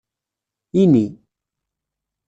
[0.81, 1.05] Ini.